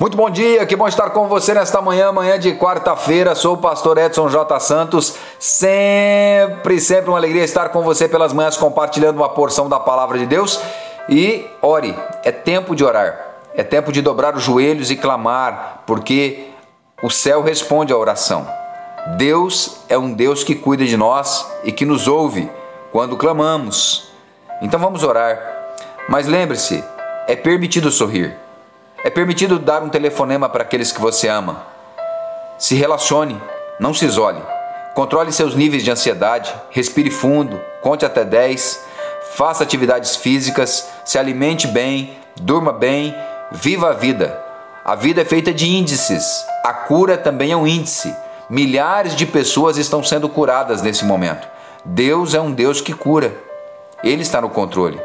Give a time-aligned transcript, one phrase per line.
[0.00, 3.34] Muito bom dia, que bom estar com você nesta manhã, manhã de quarta-feira.
[3.34, 4.58] Sou o pastor Edson J.
[4.58, 5.14] Santos.
[5.38, 10.24] Sempre, sempre uma alegria estar com você pelas manhãs compartilhando uma porção da palavra de
[10.24, 10.58] Deus.
[11.10, 11.94] E ore,
[12.24, 13.20] é tempo de orar,
[13.54, 16.48] é tempo de dobrar os joelhos e clamar, porque
[17.02, 18.48] o céu responde à oração.
[19.18, 22.50] Deus é um Deus que cuida de nós e que nos ouve
[22.90, 24.10] quando clamamos.
[24.62, 25.38] Então vamos orar.
[26.08, 26.82] Mas lembre-se,
[27.28, 28.41] é permitido sorrir.
[29.04, 31.66] É permitido dar um telefonema para aqueles que você ama.
[32.56, 33.40] Se relacione,
[33.80, 34.40] não se isole.
[34.94, 38.80] Controle seus níveis de ansiedade, respire fundo, conte até 10,
[39.34, 43.12] faça atividades físicas, se alimente bem, durma bem,
[43.50, 44.40] viva a vida.
[44.84, 46.24] A vida é feita de índices,
[46.62, 48.14] a cura também é um índice.
[48.48, 51.48] Milhares de pessoas estão sendo curadas nesse momento.
[51.84, 53.34] Deus é um Deus que cura.
[54.04, 55.00] Ele está no controle.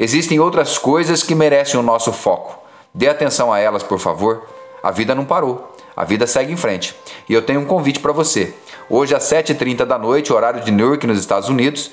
[0.00, 2.61] Existem outras coisas que merecem o nosso foco.
[2.94, 4.46] Dê atenção a elas, por favor.
[4.82, 5.74] A vida não parou.
[5.96, 6.94] A vida segue em frente.
[7.28, 8.54] E eu tenho um convite para você.
[8.88, 11.90] Hoje, às 7h30 da noite, horário de Newark, nos Estados Unidos,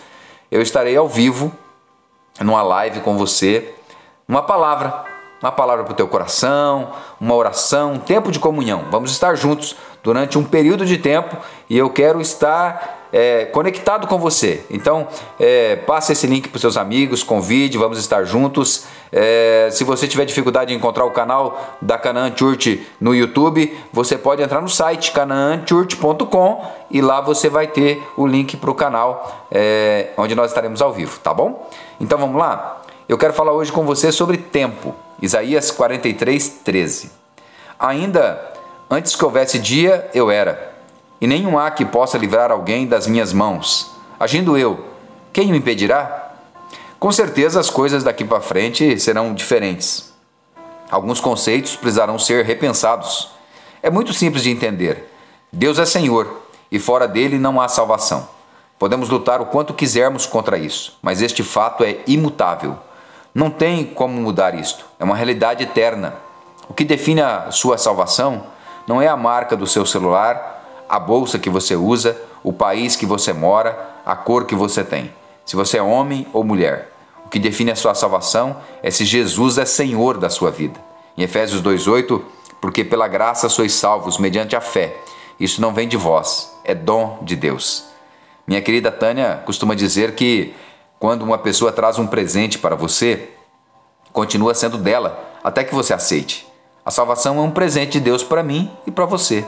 [0.51, 1.51] eu estarei ao vivo,
[2.41, 3.73] numa live com você,
[4.27, 5.05] uma palavra.
[5.41, 8.87] Uma palavra para o teu coração, uma oração, um tempo de comunhão.
[8.91, 11.37] Vamos estar juntos durante um período de tempo
[11.69, 14.65] e eu quero estar é, conectado com você.
[14.69, 15.07] Então,
[15.39, 18.85] é, passe esse link para os seus amigos, convide, vamos estar juntos.
[19.11, 24.17] É, se você tiver dificuldade em encontrar o canal da Canaan Church no YouTube, você
[24.17, 29.47] pode entrar no site canaanchurch.com e lá você vai ter o link para o canal
[29.51, 31.69] é, onde nós estaremos ao vivo, tá bom?
[31.99, 32.81] Então vamos lá?
[33.07, 34.93] Eu quero falar hoje com você sobre tempo.
[35.21, 37.11] Isaías 43, 13.
[37.79, 38.39] Ainda
[38.89, 40.69] antes que houvesse dia, eu era
[41.21, 43.91] e nenhum há que possa livrar alguém das minhas mãos.
[44.19, 44.85] Agindo eu,
[45.33, 46.18] quem me impedirá?
[46.99, 50.13] Com certeza as coisas daqui para frente serão diferentes.
[50.91, 53.29] Alguns conceitos precisarão ser repensados.
[53.81, 55.09] É muito simples de entender.
[55.51, 58.27] Deus é Senhor e fora dele não há salvação.
[58.77, 62.77] Podemos lutar o quanto quisermos contra isso, mas este fato é imutável.
[63.33, 64.85] Não tem como mudar isto.
[64.99, 66.15] É uma realidade eterna.
[66.67, 68.43] O que define a sua salvação
[68.85, 70.59] não é a marca do seu celular
[70.89, 75.13] a bolsa que você usa, o país que você mora, a cor que você tem.
[75.49, 76.91] Se você é homem ou mulher.
[77.25, 80.79] O que define a sua salvação é se Jesus é Senhor da sua vida.
[81.17, 82.21] Em Efésios 2:8,
[82.61, 84.95] porque pela graça sois salvos mediante a fé.
[85.39, 87.85] Isso não vem de vós, é dom de Deus.
[88.45, 90.53] Minha querida Tânia costuma dizer que
[90.99, 93.31] quando uma pessoa traz um presente para você,
[94.13, 96.45] continua sendo dela até que você aceite.
[96.85, 99.43] A salvação é um presente de Deus para mim e para você.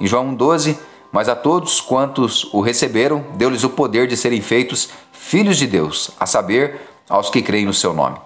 [0.00, 0.78] Em João 1,12,
[1.14, 6.10] mas a todos quantos o receberam, deu-lhes o poder de serem feitos filhos de Deus,
[6.18, 8.16] a saber, aos que creem no seu nome.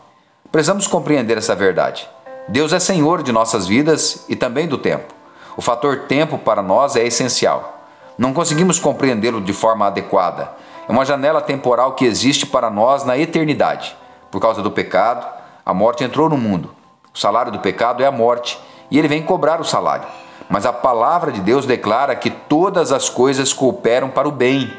[0.51, 2.09] Precisamos compreender essa verdade.
[2.49, 5.13] Deus é Senhor de nossas vidas e também do tempo.
[5.55, 7.79] O fator tempo para nós é essencial.
[8.17, 10.51] Não conseguimos compreendê-lo de forma adequada.
[10.89, 13.95] É uma janela temporal que existe para nós na eternidade.
[14.31, 15.27] Por causa do pecado,
[15.63, 16.71] a morte entrou no mundo.
[17.15, 18.59] O salário do pecado é a morte
[18.91, 20.09] e ele vem cobrar o salário.
[20.49, 24.73] Mas a palavra de Deus declara que todas as coisas cooperam para o bem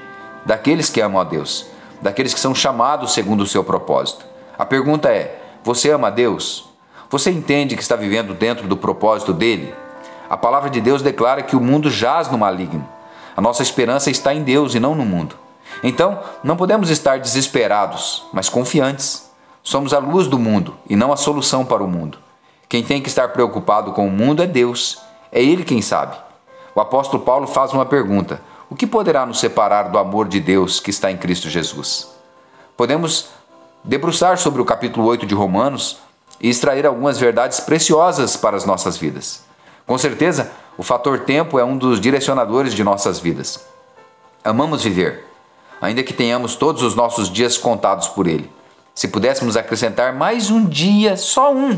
[0.45, 1.67] daqueles que amam a Deus,
[2.01, 4.25] daqueles que são chamados segundo o seu propósito.
[4.57, 6.67] A pergunta é: você ama a Deus?
[7.09, 9.73] Você entende que está vivendo dentro do propósito dele?
[10.29, 12.87] A palavra de Deus declara que o mundo jaz no maligno.
[13.35, 15.35] A nossa esperança está em Deus e não no mundo.
[15.83, 19.29] Então, não podemos estar desesperados, mas confiantes.
[19.63, 22.17] Somos a luz do mundo e não a solução para o mundo.
[22.67, 24.99] Quem tem que estar preocupado com o mundo é Deus
[25.31, 26.17] é Ele quem sabe.
[26.73, 30.79] O apóstolo Paulo faz uma pergunta: O que poderá nos separar do amor de Deus
[30.79, 32.09] que está em Cristo Jesus?
[32.75, 33.29] Podemos
[33.83, 35.97] debruçar sobre o capítulo 8 de Romanos
[36.39, 39.43] e extrair algumas verdades preciosas para as nossas vidas.
[39.85, 43.65] Com certeza, o fator tempo é um dos direcionadores de nossas vidas.
[44.43, 45.25] Amamos viver,
[45.81, 48.49] ainda que tenhamos todos os nossos dias contados por Ele.
[48.95, 51.77] Se pudéssemos acrescentar mais um dia, só um,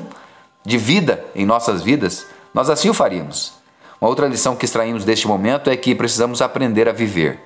[0.64, 3.53] de vida em nossas vidas, nós assim o faríamos.
[4.00, 7.40] Uma outra lição que extraímos deste momento é que precisamos aprender a viver.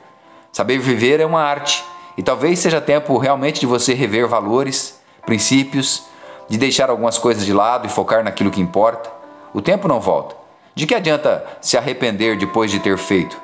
[0.52, 1.84] Saber viver é uma arte
[2.18, 6.04] e talvez seja tempo realmente de você rever valores, princípios,
[6.48, 9.12] de deixar algumas coisas de lado e focar naquilo que importa.
[9.54, 10.36] O tempo não volta.
[10.74, 13.38] De que adianta se arrepender depois de ter feito?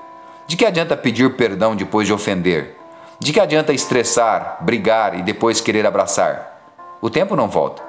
[0.48, 2.78] De que adianta pedir perdão depois de ofender?
[3.20, 6.76] De que adianta estressar, brigar e depois querer abraçar?
[7.02, 7.82] O tempo não volta,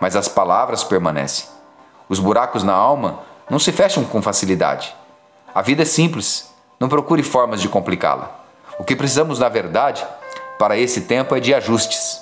[0.00, 1.59] mas as palavras permanecem.
[2.10, 4.92] Os buracos na alma não se fecham com facilidade.
[5.54, 8.28] A vida é simples, não procure formas de complicá-la.
[8.80, 10.04] O que precisamos, na verdade,
[10.58, 12.20] para esse tempo é de ajustes.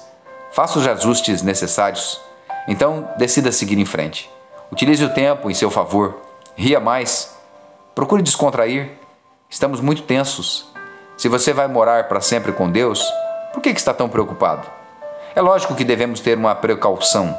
[0.53, 2.21] Faça os ajustes necessários.
[2.69, 4.31] Então, decida seguir em frente.
[4.71, 6.17] Utilize o tempo em seu favor.
[6.55, 7.35] Ria mais.
[7.95, 8.91] Procure descontrair.
[9.49, 10.69] Estamos muito tensos.
[11.17, 13.03] Se você vai morar para sempre com Deus,
[13.55, 14.69] por que, está tão preocupado?
[15.35, 17.35] É lógico que devemos ter uma precaução,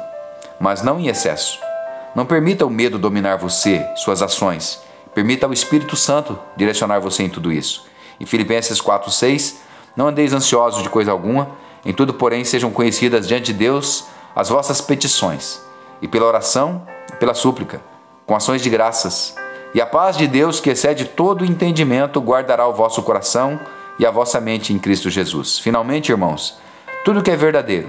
[0.58, 1.69] mas não em excesso.
[2.14, 4.82] Não permita o medo dominar você, suas ações.
[5.14, 7.86] Permita ao Espírito Santo direcionar você em tudo isso.
[8.18, 9.60] Em Filipenses 4:6,
[9.96, 11.50] não andeis ansiosos de coisa alguma,
[11.84, 14.04] em tudo, porém, sejam conhecidas diante de Deus
[14.34, 15.60] as vossas petições,
[16.02, 17.80] e pela oração e pela súplica,
[18.26, 19.34] com ações de graças.
[19.72, 23.58] E a paz de Deus, que excede todo entendimento, guardará o vosso coração
[23.98, 25.58] e a vossa mente em Cristo Jesus.
[25.58, 26.58] Finalmente, irmãos,
[27.04, 27.88] tudo que é verdadeiro,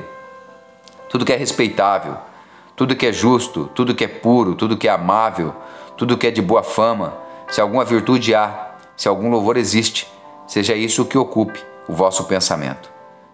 [1.10, 2.18] tudo que é respeitável,
[2.76, 5.54] tudo que é justo, tudo que é puro, tudo que é amável,
[5.98, 7.14] tudo que é de boa fama,
[7.50, 10.08] se alguma virtude há, se algum louvor existe,
[10.48, 12.90] seja isso o que ocupe o vosso pensamento.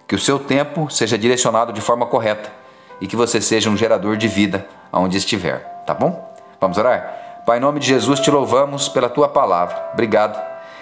[0.07, 2.51] Que o seu tempo seja direcionado de forma correta
[2.99, 6.35] e que você seja um gerador de vida aonde estiver, tá bom?
[6.59, 7.43] Vamos orar?
[7.45, 9.91] Pai, em nome de Jesus, te louvamos pela tua palavra.
[9.93, 10.37] Obrigado.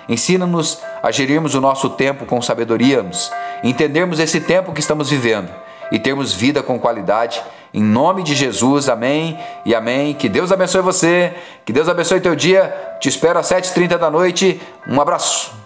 [0.08, 3.06] Ensina-nos a gerirmos o nosso tempo com sabedoria,
[3.64, 5.52] entendermos esse tempo que estamos vivendo
[5.92, 7.42] e termos vida com qualidade.
[7.76, 10.14] Em nome de Jesus, amém e amém.
[10.14, 11.34] Que Deus abençoe você,
[11.66, 12.74] que Deus abençoe teu dia.
[13.02, 14.62] Te espero às 7h30 da noite.
[14.88, 15.65] Um abraço.